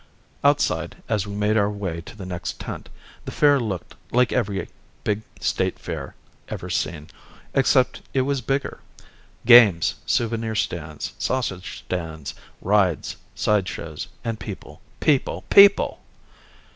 [0.43, 2.89] Outside, as we made our way to the next tent,
[3.25, 4.67] the fair looked like every
[5.03, 6.15] big State Fair
[6.49, 7.07] ever seen,
[7.53, 8.79] except it was bigger.
[9.45, 12.33] Games, souvenir stands, sausage stands,
[12.63, 15.99] rides, side shows, and people, people, people.